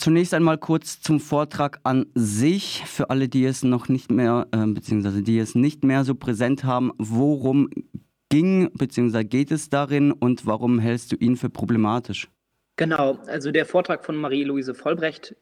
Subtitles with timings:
[0.00, 4.66] Zunächst einmal kurz zum Vortrag an sich, für alle, die es noch nicht mehr, äh,
[4.66, 6.90] beziehungsweise die es nicht mehr so präsent haben.
[6.96, 7.68] Worum
[8.30, 12.30] ging, beziehungsweise geht es darin und warum hältst du ihn für problematisch?
[12.76, 15.36] Genau, also der Vortrag von Marie-Louise Vollbrecht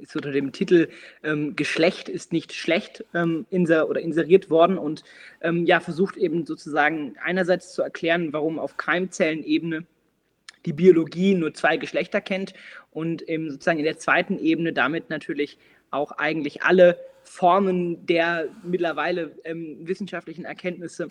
[0.00, 0.88] ist unter dem Titel
[1.22, 5.04] ähm, Geschlecht ist nicht schlecht ähm, inser oder inseriert worden und
[5.40, 9.86] ähm, ja, versucht eben sozusagen einerseits zu erklären, warum auf Keimzellenebene
[10.68, 12.52] die Biologie nur zwei Geschlechter kennt
[12.90, 15.58] und eben sozusagen in der zweiten Ebene damit natürlich
[15.90, 21.08] auch eigentlich alle Formen der mittlerweile ähm, wissenschaftlichen Erkenntnisse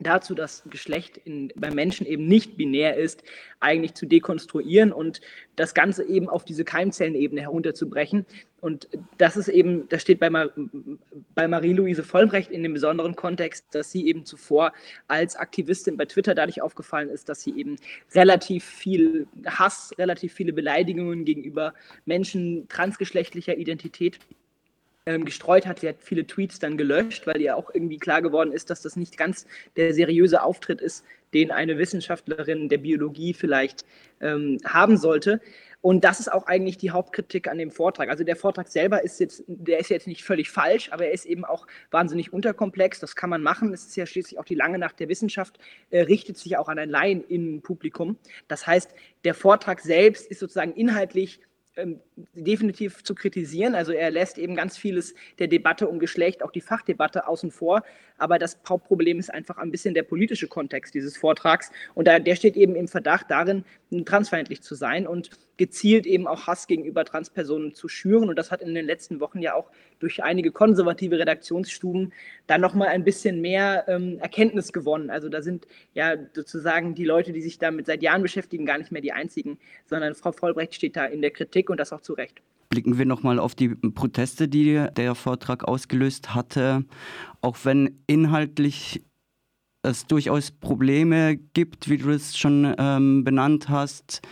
[0.00, 3.22] dazu, dass Geschlecht in, beim Menschen eben nicht binär ist,
[3.60, 5.20] eigentlich zu dekonstruieren und
[5.56, 8.26] das Ganze eben auf diese Keimzellenebene herunterzubrechen.
[8.60, 10.50] Und das ist eben, das steht bei, Mar
[11.34, 14.72] bei Marie-Louise Vollbrecht in dem besonderen Kontext, dass sie eben zuvor
[15.08, 17.76] als Aktivistin bei Twitter dadurch aufgefallen ist, dass sie eben
[18.14, 21.74] relativ viel Hass, relativ viele Beleidigungen gegenüber
[22.04, 24.18] Menschen transgeschlechtlicher Identität
[25.06, 25.80] ähm, gestreut hat.
[25.80, 28.96] Sie hat viele Tweets dann gelöscht, weil ihr auch irgendwie klar geworden ist, dass das
[28.96, 33.84] nicht ganz der seriöse Auftritt ist, den eine Wissenschaftlerin der Biologie vielleicht
[34.20, 35.40] ähm, haben sollte.
[35.82, 38.10] Und das ist auch eigentlich die Hauptkritik an dem Vortrag.
[38.10, 41.24] Also der Vortrag selber ist jetzt, der ist jetzt nicht völlig falsch, aber er ist
[41.24, 43.00] eben auch wahnsinnig unterkomplex.
[43.00, 43.72] Das kann man machen.
[43.72, 45.58] Es ist ja schließlich auch die lange Nacht der Wissenschaft,
[45.88, 48.18] äh, richtet sich auch an ein Laien-Publikum.
[48.46, 48.90] Das heißt,
[49.24, 51.40] der Vortrag selbst ist sozusagen inhaltlich
[51.76, 52.00] ähm,
[52.34, 53.76] definitiv zu kritisieren.
[53.76, 57.82] Also er lässt eben ganz vieles der Debatte um Geschlecht, auch die Fachdebatte außen vor.
[58.18, 61.70] Aber das Hauptproblem ist einfach ein bisschen der politische Kontext dieses Vortrags.
[61.94, 63.64] Und da, der steht eben im Verdacht darin,
[64.04, 68.28] transfeindlich zu sein und gezielt eben auch Hass gegenüber Transpersonen zu schüren.
[68.28, 72.12] Und das hat in den letzten Wochen ja auch durch einige konservative Redaktionsstuben
[72.46, 75.10] dann nochmal ein bisschen mehr ähm, Erkenntnis gewonnen.
[75.10, 78.90] Also da sind ja sozusagen die Leute, die sich damit seit Jahren beschäftigen, gar nicht
[78.90, 82.14] mehr die einzigen, sondern Frau Vollbrecht steht da in der Kritik und das auch zu
[82.14, 82.40] Recht.
[82.70, 86.84] Blicken wir nochmal auf die Proteste, die der Vortrag ausgelöst hatte.
[87.40, 89.04] Auch wenn inhaltlich
[89.82, 94.22] es durchaus Probleme gibt, wie du es schon ähm, benannt hast,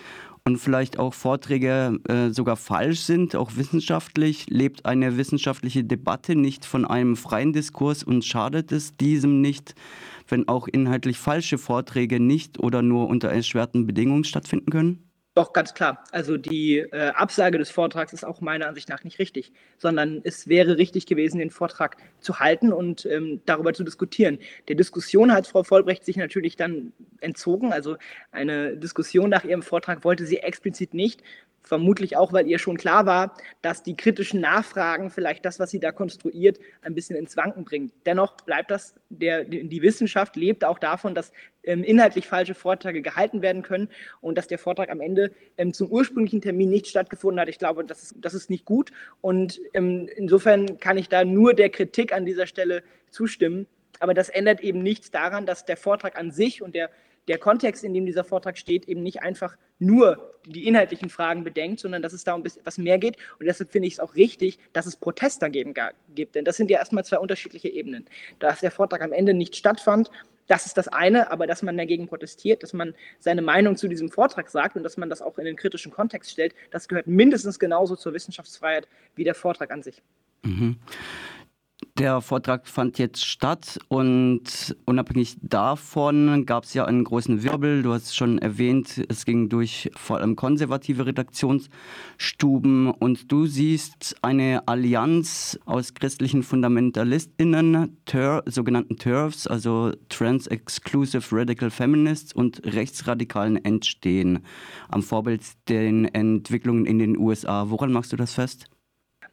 [0.48, 6.64] und vielleicht auch Vorträge äh, sogar falsch sind, auch wissenschaftlich, lebt eine wissenschaftliche Debatte nicht
[6.64, 9.75] von einem freien Diskurs und schadet es diesem nicht,
[10.26, 15.07] wenn auch inhaltlich falsche Vorträge nicht oder nur unter erschwerten Bedingungen stattfinden können?
[15.38, 16.03] Doch, ganz klar.
[16.10, 20.49] Also die äh, Absage des Vortrags ist auch meiner Ansicht nach nicht richtig, sondern es
[20.49, 24.41] wäre richtig gewesen, den Vortrag zu halten und ähm, darüber zu diskutieren.
[24.66, 27.72] Der Diskussion hat Frau Vollbrecht sich natürlich dann entzogen.
[27.72, 27.99] Also
[28.32, 31.22] eine Diskussion nach ihrem Vortrag wollte sie explizit nicht.
[31.62, 35.80] Vermutlich auch, weil ihr schon klar war, dass die kritischen Nachfragen vielleicht das, was sie
[35.80, 37.92] da konstruiert, ein bisschen ins Wanken bringen.
[38.06, 41.30] Dennoch bleibt das, der, die Wissenschaft lebt auch davon, dass
[41.64, 43.91] ähm, inhaltlich falsche Vorträge gehalten werden können
[44.22, 47.48] und dass der Vortrag am Ende ähm, zum ursprünglichen Termin nicht stattgefunden hat.
[47.48, 48.90] Ich glaube, das ist, das ist nicht gut
[49.20, 53.66] und ähm, insofern kann ich da nur der Kritik an dieser Stelle zustimmen.
[54.00, 56.88] Aber das ändert eben nichts daran, dass der Vortrag an sich und der
[57.28, 61.80] der Kontext, in dem dieser Vortrag steht, eben nicht einfach nur die inhaltlichen Fragen bedenkt,
[61.80, 63.16] sondern dass es da um etwas mehr geht.
[63.38, 65.74] Und deshalb finde ich es auch richtig, dass es Protest dagegen
[66.14, 66.34] gibt.
[66.34, 68.06] Denn das sind ja erstmal zwei unterschiedliche Ebenen.
[68.38, 70.10] Dass der Vortrag am Ende nicht stattfand,
[70.48, 74.10] das ist das eine, aber dass man dagegen protestiert, dass man seine Meinung zu diesem
[74.10, 77.58] Vortrag sagt und dass man das auch in den kritischen Kontext stellt, das gehört mindestens
[77.58, 80.02] genauso zur Wissenschaftsfreiheit wie der Vortrag an sich.
[80.42, 80.76] Mhm.
[81.98, 87.82] Der Vortrag fand jetzt statt und unabhängig davon gab es ja einen großen Wirbel.
[87.82, 94.14] Du hast es schon erwähnt, es ging durch vor allem konservative Redaktionsstuben und du siehst
[94.22, 104.44] eine Allianz aus christlichen FundamentalistInnen, Ter sogenannten TERFs, also Trans-Exclusive Radical Feminists und Rechtsradikalen entstehen,
[104.88, 107.70] am Vorbild den Entwicklungen in den USA.
[107.70, 108.70] Woran machst du das fest?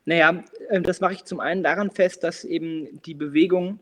[0.05, 0.43] Naja,
[0.81, 3.79] das mache ich zum einen daran fest, dass eben die Bewegung,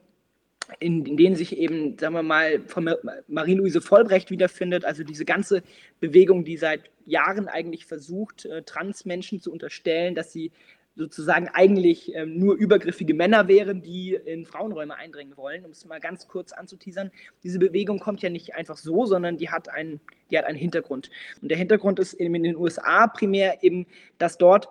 [0.80, 2.90] in, in denen sich eben, sagen wir mal, von
[3.28, 5.64] Marie-Louise Vollbrecht wiederfindet, also diese ganze
[6.00, 10.52] Bewegung, die seit Jahren eigentlich versucht, äh, Transmenschen zu unterstellen, dass sie
[10.96, 16.00] sozusagen eigentlich ähm, nur übergriffige Männer wären, die in Frauenräume eindringen wollen, um es mal
[16.00, 17.12] ganz kurz anzuteasern.
[17.44, 20.00] Diese Bewegung kommt ja nicht einfach so, sondern die hat einen,
[20.30, 21.10] die hat einen Hintergrund.
[21.42, 23.88] Und der Hintergrund ist eben in den USA primär eben,
[24.20, 24.70] dass dort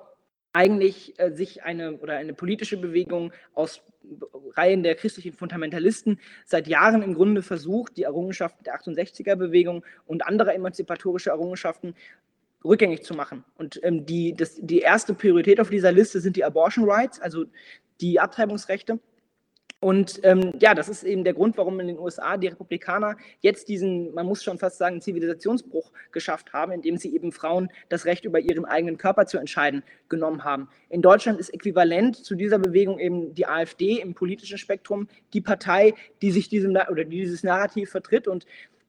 [0.52, 3.82] eigentlich äh, sich eine oder eine politische Bewegung aus
[4.54, 10.54] Reihen der christlichen Fundamentalisten seit Jahren im Grunde versucht, die Errungenschaften der 68er-Bewegung und andere
[10.54, 11.94] emanzipatorische Errungenschaften
[12.64, 13.44] rückgängig zu machen.
[13.56, 17.44] Und ähm, die, das, die erste Priorität auf dieser Liste sind die Abortion Rights, also
[18.00, 18.98] die Abtreibungsrechte.
[19.82, 23.69] Und ähm, ja, das ist eben der Grund, warum in den USA die Republikaner jetzt
[23.69, 28.25] diesen, man muss schon fast sagen, Zivilisationsbruch geschafft haben, indem sie eben Frauen das Recht
[28.25, 30.69] über ihren eigenen Körper zu entscheiden genommen haben.
[30.88, 35.94] In Deutschland ist äquivalent zu dieser Bewegung eben die AfD im politischen Spektrum die Partei,
[36.23, 38.46] die sich diesem oder die dieses Narrativ vertritt und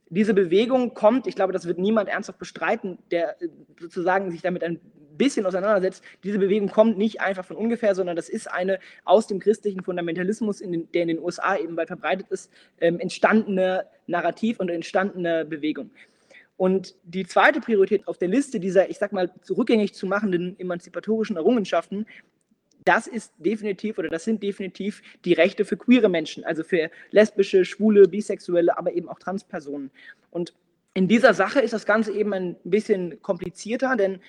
[0.10, 3.48] diese Bewegung kommt, ich glaube, das wird niemand ernsthaft bestreiten, der äh,
[3.80, 4.80] sozusagen sich damit ein
[5.24, 6.04] bisschen auseinandersetzt.
[6.24, 10.62] Diese Bewegung kommt nicht einfach von ungefähr, sondern das ist eine aus dem christlichen Fundamentalismus,
[10.62, 15.46] in den, der in den USA eben weit verbreitet ist, ähm, entstandene Narrativ und entstandene
[15.46, 15.92] Bewegung.
[16.58, 21.38] Und die zweite Priorität auf der Liste dieser, ich sag mal, rückgängig zu machenden emanzipatorischen
[21.38, 22.06] Errungenschaften
[22.86, 27.66] das ist definitiv oder das sind definitiv die Rechte für queere Menschen, also für lesbische,
[27.66, 29.92] schwule, bisexuelle, aber eben auch Transpersonen.
[30.32, 30.54] Und
[30.94, 34.20] in dieser Sache ist das Ganze eben ein bisschen komplizierter, denn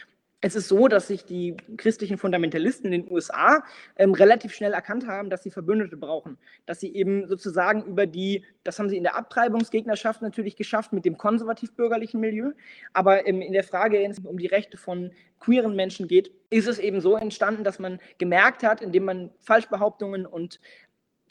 [0.44, 3.64] es ist so, dass sich die christlichen Fundamentalisten in den USA
[3.96, 6.36] ähm, relativ schnell erkannt haben, dass sie Verbündete brauchen.
[6.66, 11.06] Dass sie eben sozusagen über die, das haben sie in der Abtreibungsgegnerschaft natürlich geschafft mit
[11.06, 12.52] dem konservativ-bürgerlichen Milieu,
[12.92, 16.68] aber ähm, in der Frage, wenn es um die Rechte von queeren Menschen geht, ist
[16.68, 20.60] es eben so entstanden, dass man gemerkt hat, indem man Falschbehauptungen und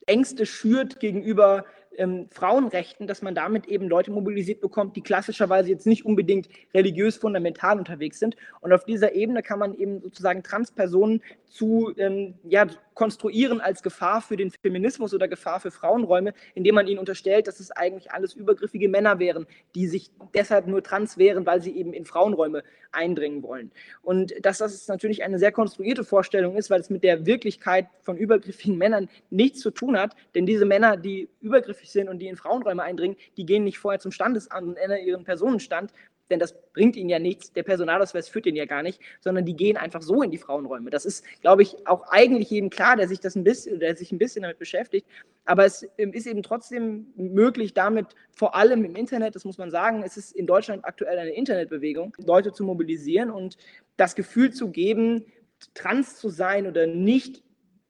[0.07, 1.65] Ängste schürt gegenüber
[1.97, 7.17] ähm, Frauenrechten, dass man damit eben Leute mobilisiert bekommt, die klassischerweise jetzt nicht unbedingt religiös
[7.17, 8.35] fundamental unterwegs sind.
[8.61, 14.21] Und auf dieser Ebene kann man eben sozusagen Transpersonen zu ähm, ja, konstruieren als Gefahr
[14.21, 18.33] für den Feminismus oder Gefahr für Frauenräume, indem man ihnen unterstellt, dass es eigentlich alles
[18.33, 23.43] übergriffige Männer wären, die sich deshalb nur trans wären, weil sie eben in Frauenräume eindringen
[23.43, 23.71] wollen.
[24.01, 28.17] Und dass das natürlich eine sehr konstruierte Vorstellung ist, weil es mit der Wirklichkeit von
[28.17, 32.35] übergriffigen Männern nichts zu tun hat, denn diese Männer, die übergriffig sind und die in
[32.35, 35.91] Frauenräume eindringen, die gehen nicht vorher zum Standesamt und ändern ihren Personenstand,
[36.29, 39.55] denn das bringt ihnen ja nichts, der Personalausweis führt ihnen ja gar nicht, sondern die
[39.55, 40.89] gehen einfach so in die Frauenräume.
[40.89, 44.11] Das ist, glaube ich, auch eigentlich jedem klar, der sich das ein bisschen, der sich
[44.11, 45.05] ein bisschen damit beschäftigt.
[45.45, 49.69] Aber es ähm, ist eben trotzdem möglich, damit vor allem im Internet, das muss man
[49.69, 53.57] sagen, es ist in Deutschland aktuell eine Internetbewegung, Leute zu mobilisieren und
[53.97, 55.25] das Gefühl zu geben,
[55.73, 57.43] trans zu sein oder nicht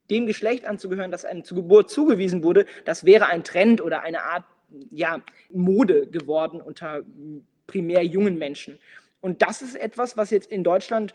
[0.10, 4.24] dem Geschlecht anzugehören, das einem zur Geburt zugewiesen wurde, das wäre ein Trend oder eine
[4.24, 4.44] Art
[4.92, 5.22] ja,
[5.52, 7.04] Mode geworden unter
[7.68, 8.80] primär jungen Menschen.
[9.22, 11.14] Und das ist etwas, was jetzt in Deutschland,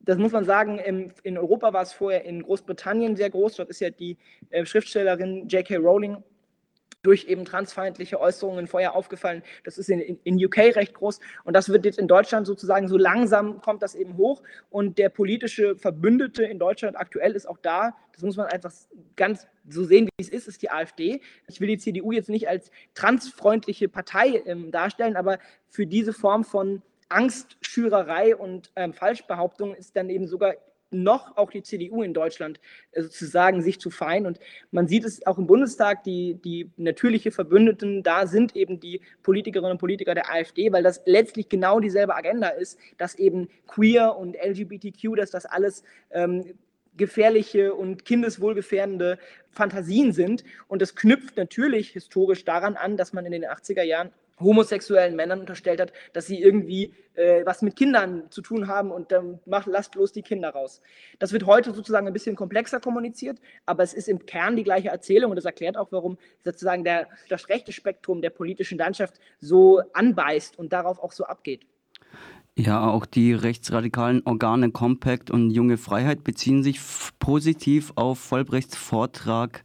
[0.00, 3.56] das muss man sagen, in, Europa war es vorher in Großbritannien sehr groß.
[3.56, 4.16] Dort ist ja die
[4.50, 5.76] äh, Schriftstellerin J.K.
[5.76, 6.22] Rowling
[7.06, 9.42] durch eben transfeindliche Äußerungen vorher aufgefallen.
[9.64, 12.88] Das ist in, in, in, UK recht groß und das wird jetzt in Deutschland sozusagen
[12.88, 17.58] so langsam kommt das eben hoch und der politische Verbündete in Deutschland aktuell ist auch
[17.58, 17.96] da.
[18.12, 18.72] Das muss man einfach
[19.14, 21.20] ganz so sehen, wie es ist, ist die AfD.
[21.48, 25.38] Ich will die CDU jetzt nicht als transfreundliche Partei ähm, darstellen, aber
[25.68, 30.54] für diese Form von Angstschürerei und ähm, Falschbehauptung ist dann eben sogar
[31.02, 32.60] noch auch die CDU in Deutschland
[32.92, 34.26] äh, sozusagen sich zu fein.
[34.26, 34.38] Und
[34.70, 39.72] man sieht es auch im Bundestag, die, die natürliche Verbündeten, da sind eben die Politikerinnen
[39.72, 44.36] und Politiker der AfD, weil das letztlich genau dieselbe Agenda ist, dass eben queer und
[44.36, 46.54] LGBTQ, dass das alles ähm,
[46.96, 49.18] gefährliche und kindeswohlgefährdende
[49.50, 50.44] Fantasien sind.
[50.68, 55.40] Und das knüpft natürlich historisch daran an, dass man in den 80er Jahren homosexuellen Männern
[55.40, 59.66] unterstellt hat, dass sie irgendwie äh, was mit Kindern zu tun haben und dann macht,
[59.66, 60.82] lasst bloß die Kinder raus.
[61.18, 64.88] Das wird heute sozusagen ein bisschen komplexer kommuniziert, aber es ist im Kern die gleiche
[64.88, 69.80] Erzählung und das erklärt auch, warum sozusagen der, das rechte Spektrum der politischen Landschaft so
[69.92, 71.66] anbeißt und darauf auch so abgeht.
[72.58, 76.80] Ja, auch die rechtsradikalen Organe Compact und Junge Freiheit beziehen sich
[77.18, 79.62] positiv auf Vollbrechts Vortrag.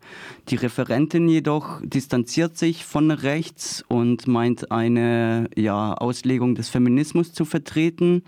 [0.50, 7.45] Die Referentin jedoch distanziert sich von rechts und meint eine ja, Auslegung des Feminismus zu
[7.45, 8.24] vertreten.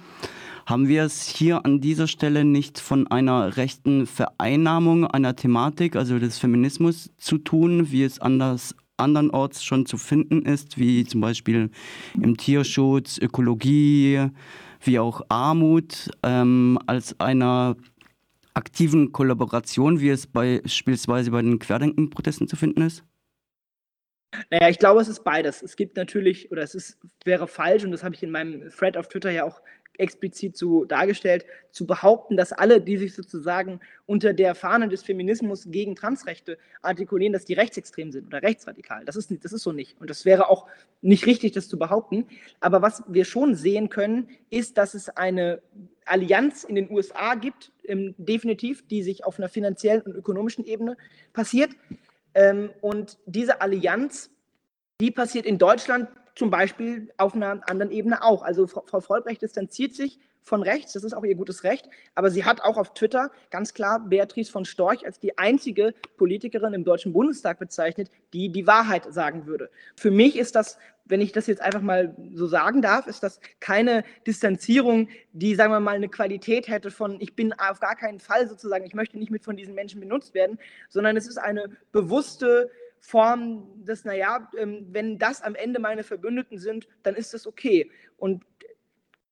[0.65, 6.19] Haben wir es hier an dieser Stelle nicht von einer rechten Vereinnahmung einer Thematik, also
[6.19, 11.69] des Feminismus, zu tun, wie es anders andernorts schon zu finden ist, wie zum Beispiel
[12.21, 14.27] im Tierschutz, Ökologie,
[14.81, 17.75] wie auch Armut, ähm, als einer
[18.53, 23.03] aktiven Kollaboration, wie es beispielsweise bei den Querdenken-Protesten zu finden ist?
[24.49, 25.61] Naja, ich glaube, es ist beides.
[25.61, 28.97] Es gibt natürlich, oder es ist, wäre falsch, und das habe ich in meinem Thread
[28.97, 29.61] auf Twitter ja auch
[29.97, 35.65] explizit so dargestellt, zu behaupten, dass alle, die sich sozusagen unter der Fahne des Feminismus
[35.69, 39.05] gegen Transrechte artikulieren, dass die rechtsextrem sind oder rechtsradikal.
[39.05, 39.99] Das ist, das ist so nicht.
[40.01, 40.67] Und das wäre auch
[41.01, 42.27] nicht richtig, das zu behaupten.
[42.59, 45.61] Aber was wir schon sehen können, ist, dass es eine
[46.05, 50.97] Allianz in den USA gibt, ähm, definitiv, die sich auf einer finanziellen und ökonomischen Ebene
[51.33, 51.71] passiert.
[52.33, 54.31] Ähm, und diese Allianz,
[54.99, 58.43] die passiert in Deutschland zum Beispiel auf einer anderen Ebene auch.
[58.43, 62.43] Also Frau Vollbrecht distanziert sich von rechts, das ist auch ihr gutes Recht, aber sie
[62.43, 67.13] hat auch auf Twitter ganz klar Beatrice von Storch als die einzige Politikerin im Deutschen
[67.13, 69.69] Bundestag bezeichnet, die die Wahrheit sagen würde.
[69.95, 73.39] Für mich ist das, wenn ich das jetzt einfach mal so sagen darf, ist das
[73.59, 78.19] keine Distanzierung, die, sagen wir mal, eine Qualität hätte von, ich bin auf gar keinen
[78.19, 80.59] Fall sozusagen, ich möchte nicht mit von diesen Menschen benutzt werden,
[80.89, 82.69] sondern es ist eine bewusste
[83.05, 87.91] Form des, naja, ähm, wenn das am Ende meine Verbündeten sind, dann ist das okay.
[88.15, 88.45] Und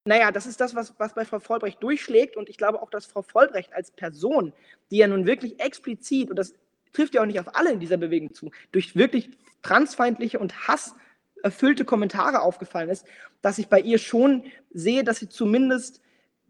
[0.04, 2.36] naja, das ist das, was, was bei Frau Vollbrecht durchschlägt.
[2.36, 4.52] Und ich glaube auch, dass Frau Vollbrecht als Person,
[4.92, 6.54] die ja nun wirklich explizit, und das
[6.92, 9.30] trifft ja auch nicht auf alle in dieser Bewegung zu, durch wirklich
[9.62, 13.06] transfeindliche und hasserfüllte Kommentare aufgefallen ist,
[13.42, 16.02] dass ich bei ihr schon sehe, dass sie zumindest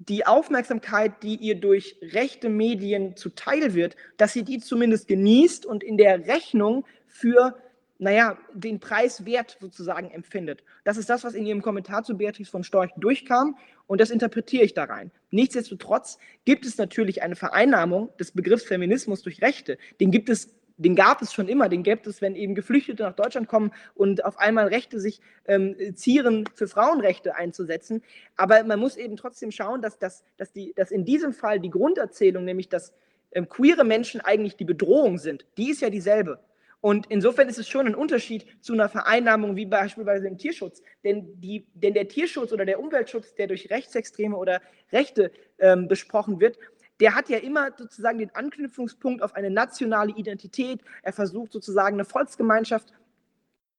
[0.10, 5.84] die Aufmerksamkeit, die ihr durch rechte Medien zuteil wird, dass sie die zumindest genießt und
[5.84, 7.55] in der Rechnung für
[8.00, 10.63] naja, den Preis wert sozusagen empfindet.
[10.84, 13.55] Das ist das, was in Ihrem Kommentar zu Beatrice von Storch durchkam
[13.86, 15.12] und das interpretiere ich da rein.
[15.29, 19.77] Nichtsdestotrotz gibt es natürlich eine Vereinnahmung des Begriffs Feminismus durch Rechte.
[20.00, 20.50] Den gibt es
[20.81, 24.25] den gab es schon immer, den gibt es, wenn eben Geflüchtete nach Deutschland kommen und
[24.25, 28.01] auf einmal Rechte sich ähm, zieren, für Frauenrechte einzusetzen.
[28.35, 31.69] Aber man muss eben trotzdem schauen, dass, dass, dass, die, dass in diesem Fall die
[31.69, 32.93] Grunderzählung, nämlich dass
[33.31, 36.39] ähm, queere Menschen eigentlich die Bedrohung sind, die ist ja dieselbe.
[36.81, 40.81] Und insofern ist es schon ein Unterschied zu einer Vereinnahmung wie beispielsweise im Tierschutz.
[41.03, 44.61] Denn, die, denn der Tierschutz oder der Umweltschutz, der durch Rechtsextreme oder
[44.91, 46.57] Rechte ähm, besprochen wird,
[47.01, 50.81] der hat ja immer sozusagen den Anknüpfungspunkt auf eine nationale Identität.
[51.01, 52.93] Er versucht sozusagen eine Volksgemeinschaft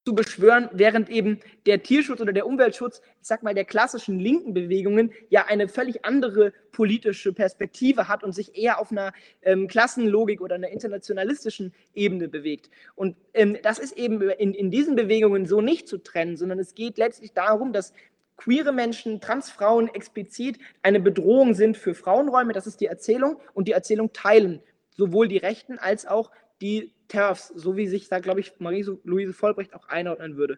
[0.05, 4.53] zu beschwören, während eben der Tierschutz oder der Umweltschutz, ich sag mal, der klassischen linken
[4.53, 9.13] Bewegungen ja eine völlig andere politische Perspektive hat und sich eher auf einer
[9.43, 12.69] ähm, Klassenlogik oder einer internationalistischen Ebene bewegt.
[12.95, 16.75] Und ähm, das ist eben in, in diesen Bewegungen so nicht zu trennen, sondern es
[16.75, 17.93] geht letztlich darum, dass
[18.37, 22.53] queere Menschen, Transfrauen explizit eine Bedrohung sind für Frauenräume.
[22.53, 24.61] Das ist die Erzählung und die Erzählung teilen
[24.95, 29.73] sowohl die Rechten als auch die TERFs, so wie sich da, glaube ich, Marie-Louise Vollbrecht
[29.73, 30.57] auch einordnen würde.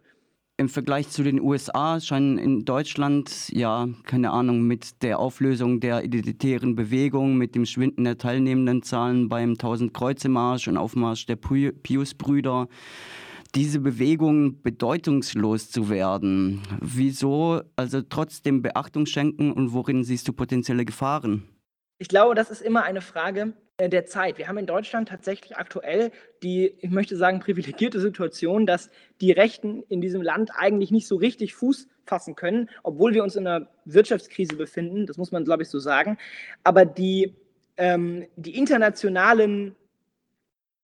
[0.57, 6.05] Im Vergleich zu den USA scheinen in Deutschland, ja, keine Ahnung, mit der Auflösung der
[6.05, 12.69] identitären Bewegung, mit dem Schwinden der teilnehmenden Zahlen beim 1000 Kreuzemarsch und Aufmarsch der Pius-Brüder,
[13.55, 16.61] diese Bewegung bedeutungslos zu werden.
[16.81, 21.47] Wieso also trotzdem Beachtung schenken und worin siehst du potenzielle Gefahren?
[21.97, 24.37] Ich glaube, das ist immer eine Frage äh, der Zeit.
[24.37, 26.11] Wir haben in Deutschland tatsächlich aktuell
[26.43, 28.89] die, ich möchte sagen, privilegierte Situation, dass
[29.21, 33.37] die Rechten in diesem Land eigentlich nicht so richtig Fuß fassen können, obwohl wir uns
[33.37, 36.17] in einer Wirtschaftskrise befinden, das muss man, glaube ich, so sagen.
[36.65, 37.33] Aber die,
[37.77, 39.75] ähm, die internationalen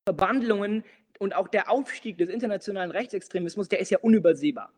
[0.05, 0.83] Verbandlungen
[1.21, 4.73] und auch der Aufstieg des internationalen Rechtsextremismus, der ist ja unübersehbar.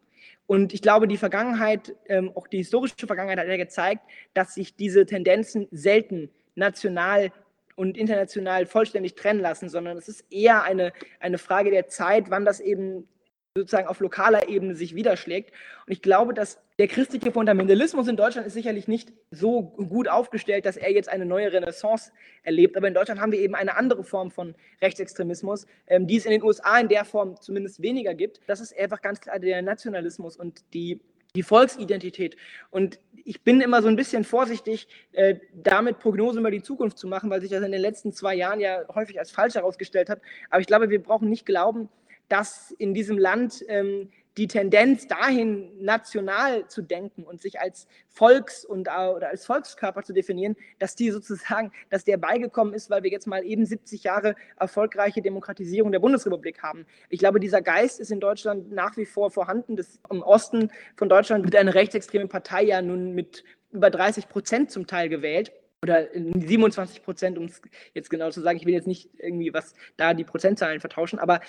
[0.45, 4.01] Und ich glaube, die Vergangenheit, ähm, auch die historische Vergangenheit hat ja gezeigt,
[4.33, 7.31] dass sich diese Tendenzen selten national
[7.77, 12.43] und international vollständig trennen lassen, sondern es ist eher eine, eine Frage der Zeit, wann
[12.43, 13.07] das eben
[13.55, 15.51] sozusagen auf lokaler Ebene sich widerschlägt.
[15.85, 20.65] Und ich glaube, dass der christliche Fundamentalismus in Deutschland ist sicherlich nicht so gut aufgestellt,
[20.65, 22.75] dass er jetzt eine neue Renaissance erlebt.
[22.75, 26.31] Aber in Deutschland haben wir eben eine andere Form von Rechtsextremismus, ähm, die es in
[26.31, 28.39] den USA in der Form zumindest weniger gibt.
[28.47, 30.99] Das ist einfach ganz klar der Nationalismus und die
[31.35, 32.37] die Volksidentität.
[32.69, 37.07] Und ich bin immer so ein bisschen vorsichtig, äh, damit Prognosen über die Zukunft zu
[37.07, 40.21] machen, weil sich das in den letzten zwei Jahren ja häufig als falsch herausgestellt hat.
[40.51, 41.89] Aber ich glaube, wir brauchen nicht glauben,
[42.33, 48.65] dass in diesem Land ähm, die Tendenz dahin, national zu denken und sich als Volks-
[48.65, 53.11] und, oder als Volkskörper zu definieren, dass die sozusagen, dass der beigekommen ist, weil wir
[53.11, 56.87] jetzt mal eben 70 Jahre erfolgreiche Demokratisierung der Bundesrepublik haben.
[57.09, 59.75] Ich glaube, dieser Geist ist in Deutschland nach wie vor vorhanden.
[59.75, 64.71] Das im Osten von Deutschland wird eine rechtsextreme Partei ja nun mit über 30 Prozent
[64.71, 65.51] zum Teil gewählt
[65.83, 67.61] oder 27 Prozent, um es
[67.93, 68.57] jetzt genau zu sagen.
[68.57, 71.39] Ich will jetzt nicht irgendwie was da die Prozentzahlen vertauschen, aber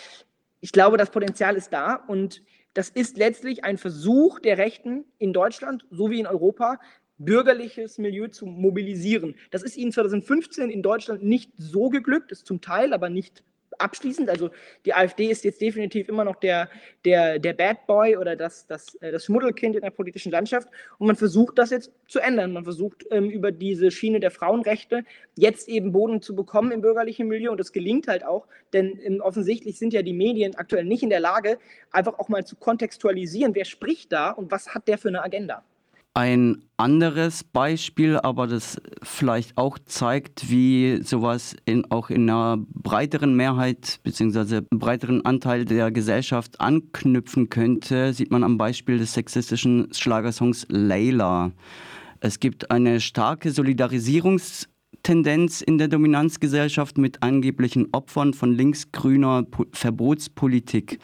[0.64, 2.42] ich glaube, das Potenzial ist da und
[2.73, 6.80] das ist letztlich ein Versuch der Rechten in Deutschland sowie in Europa,
[7.18, 9.35] bürgerliches Milieu zu mobilisieren.
[9.50, 13.44] Das ist ihnen 2015 in Deutschland nicht so geglückt, ist zum Teil aber nicht
[13.78, 14.28] abschließend.
[14.28, 14.50] Also
[14.85, 16.69] die AfD ist jetzt definitiv immer noch der,
[17.04, 20.69] der, der Bad Boy oder das, das, äh, das Schmuddelkind in der politischen Landschaft.
[20.99, 22.52] Und man versucht das jetzt zu ändern.
[22.52, 25.04] Man versucht ähm, über diese Schiene der Frauenrechte
[25.37, 27.50] jetzt eben Boden zu bekommen im bürgerlichen Milieu.
[27.50, 31.11] Und das gelingt halt auch, denn ähm, offensichtlich sind ja die Medien aktuell nicht in
[31.11, 31.59] der Lage,
[31.90, 35.64] einfach auch mal zu kontextualisieren, wer spricht da und was hat der für eine Agenda.
[36.16, 43.35] Ein anderes Beispiel, aber das vielleicht auch zeigt, wie sowas in, auch in einer breiteren
[43.35, 44.61] Mehrheit bzw.
[44.71, 51.50] breiteren Anteil der Gesellschaft anknüpfen könnte, sieht man am Beispiel des sexistischen Schlagersongs Layla.
[52.21, 61.00] Es gibt eine starke Solidarisierungstendenz in der Dominanzgesellschaft mit angeblichen Opfern von linksgrüner Verbotspolitik.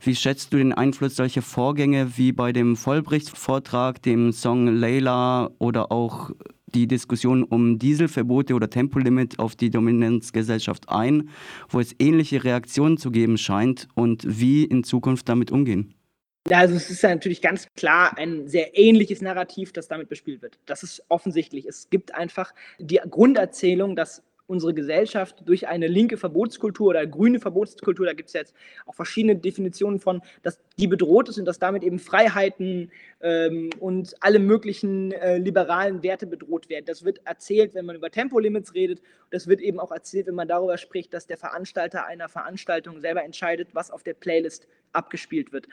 [0.00, 5.92] Wie schätzt du den Einfluss solcher Vorgänge wie bei dem Vollbricht-Vortrag, dem Song Layla oder
[5.92, 6.30] auch
[6.66, 11.30] die Diskussion um Dieselverbote oder Tempolimit auf die Dominanzgesellschaft ein,
[11.68, 15.94] wo es ähnliche Reaktionen zu geben scheint und wie in Zukunft damit umgehen?
[16.48, 20.42] Ja, also es ist ja natürlich ganz klar ein sehr ähnliches Narrativ, das damit bespielt
[20.42, 20.58] wird.
[20.66, 21.66] Das ist offensichtlich.
[21.66, 28.06] Es gibt einfach die Grunderzählung, dass unsere Gesellschaft durch eine linke Verbotskultur oder grüne Verbotskultur,
[28.06, 28.54] da gibt es jetzt
[28.86, 34.14] auch verschiedene Definitionen von, dass die bedroht ist und dass damit eben Freiheiten ähm, und
[34.20, 36.84] alle möglichen äh, liberalen Werte bedroht werden.
[36.86, 39.00] Das wird erzählt, wenn man über Tempolimits redet.
[39.30, 43.24] Das wird eben auch erzählt, wenn man darüber spricht, dass der Veranstalter einer Veranstaltung selber
[43.24, 45.68] entscheidet, was auf der Playlist abgespielt wird.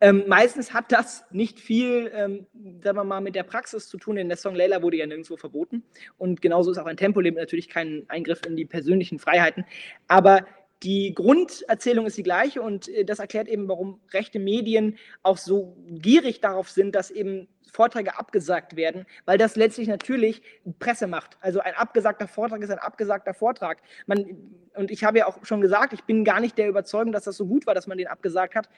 [0.00, 2.46] Ähm, meistens hat das nicht viel, ähm,
[2.82, 5.36] sagen wir mal, mit der Praxis zu tun, denn der Song Layla wurde ja nirgendwo
[5.36, 5.82] verboten.
[6.18, 9.64] Und genauso ist auch ein Tempolimit natürlich kein Eingriff in die persönlichen Freiheiten.
[10.08, 10.46] Aber
[10.82, 15.76] die Grunderzählung ist die gleiche und äh, das erklärt eben, warum rechte Medien auch so
[15.88, 20.42] gierig darauf sind, dass eben Vorträge abgesagt werden, weil das letztlich natürlich
[20.78, 21.36] Presse macht.
[21.40, 23.78] Also ein abgesagter Vortrag ist ein abgesagter Vortrag.
[24.06, 24.26] Man,
[24.74, 27.36] und ich habe ja auch schon gesagt, ich bin gar nicht der Überzeugung, dass das
[27.36, 28.68] so gut war, dass man den abgesagt hat.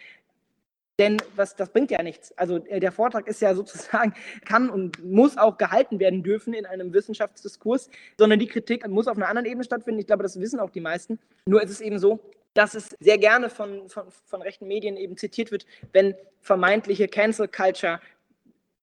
[0.98, 2.32] Denn was, das bringt ja nichts.
[2.38, 6.66] Also äh, der Vortrag ist ja sozusagen, kann und muss auch gehalten werden dürfen in
[6.66, 10.00] einem Wissenschaftsdiskurs, sondern die Kritik muss auf einer anderen Ebene stattfinden.
[10.00, 11.18] Ich glaube, das wissen auch die meisten.
[11.46, 12.20] Nur ist es eben so,
[12.54, 17.48] dass es sehr gerne von, von, von rechten Medien eben zitiert wird, wenn vermeintliche Cancel
[17.48, 18.00] Culture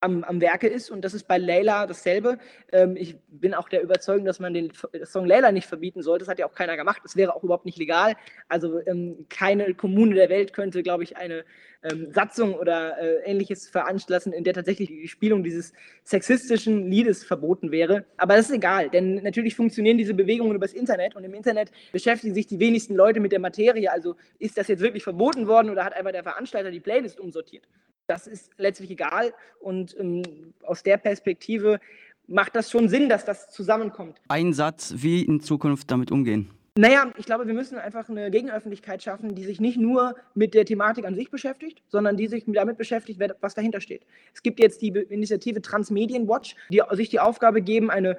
[0.04, 0.92] am, am Werke ist.
[0.92, 2.38] Und das ist bei Layla dasselbe.
[2.72, 4.72] Ähm, ich bin auch der Überzeugung, dass man den
[5.04, 6.26] Song Layla nicht verbieten sollte.
[6.26, 7.02] Das hat ja auch keiner gemacht.
[7.04, 8.16] Das wäre auch überhaupt nicht legal.
[8.50, 11.46] Also ähm, keine Kommune der Welt könnte, glaube ich, eine
[11.84, 17.72] ähm, Satzung oder äh, ähnliches veranstalten, in der tatsächlich die Spielung dieses sexistischen Liedes verboten
[17.72, 18.06] wäre.
[18.18, 22.34] Aber das ist egal, denn natürlich funktionieren diese Bewegungen übers Internet und im Internet beschäftigen
[22.34, 23.92] sich die wenigsten Leute mit der Materie.
[23.92, 27.68] Also ist das jetzt wirklich verboten worden oder hat einfach der Veranstalter die Playlist umsortiert?
[28.14, 30.22] Das ist letztlich egal und ähm,
[30.62, 31.80] aus der Perspektive
[32.28, 34.22] macht das schon Sinn, dass das zusammenkommt.
[34.28, 36.52] Ein Satz, wie in Zukunft damit umgehen.
[36.78, 40.64] Naja, ich glaube, wir müssen einfach eine Gegenöffentlichkeit schaffen, die sich nicht nur mit der
[40.64, 44.04] Thematik an sich beschäftigt, sondern die sich damit beschäftigt, was dahinter steht.
[44.32, 48.18] Es gibt jetzt die Initiative Transmedien Watch, die sich die Aufgabe geben, eine,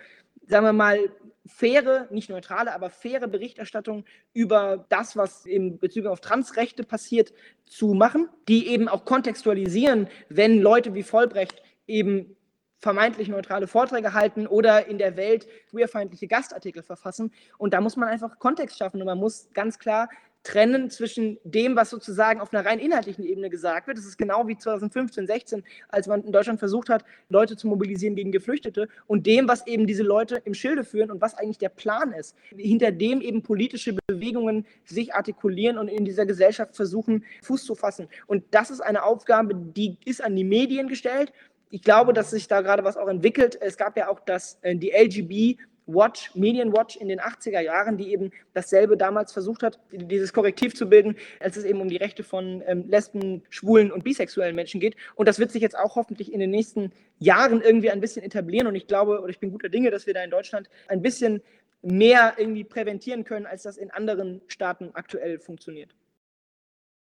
[0.48, 0.98] sagen wir mal,
[1.46, 7.32] faire, nicht neutrale, aber faire Berichterstattung über das, was in Bezug auf Transrechte passiert,
[7.66, 12.36] zu machen, die eben auch kontextualisieren, wenn Leute wie Vollbrecht eben
[12.78, 17.32] vermeintlich neutrale Vorträge halten oder in der Welt queerfeindliche Gastartikel verfassen.
[17.56, 20.08] Und da muss man einfach Kontext schaffen und man muss ganz klar
[20.44, 23.98] trennen zwischen dem, was sozusagen auf einer rein inhaltlichen Ebene gesagt wird.
[23.98, 28.14] Das ist genau wie 2015, 16, als man in Deutschland versucht hat, Leute zu mobilisieren
[28.14, 31.70] gegen Geflüchtete und dem, was eben diese Leute im Schilde führen und was eigentlich der
[31.70, 37.64] Plan ist, hinter dem eben politische Bewegungen sich artikulieren und in dieser Gesellschaft versuchen, Fuß
[37.64, 38.08] zu fassen.
[38.26, 41.32] Und das ist eine Aufgabe, die ist an die Medien gestellt
[41.74, 43.58] ich glaube, dass sich da gerade was auch entwickelt.
[43.60, 48.12] Es gab ja auch das, äh, die LGB Watch, Medienwatch in den 80er Jahren, die
[48.12, 52.22] eben dasselbe damals versucht hat, dieses Korrektiv zu bilden, als es eben um die Rechte
[52.22, 54.96] von ähm, Lesben, Schwulen und bisexuellen Menschen geht.
[55.14, 58.66] Und das wird sich jetzt auch hoffentlich in den nächsten Jahren irgendwie ein bisschen etablieren.
[58.66, 61.42] Und ich glaube, oder ich bin guter Dinge, dass wir da in Deutschland ein bisschen
[61.82, 65.90] mehr irgendwie präventieren können, als das in anderen Staaten aktuell funktioniert.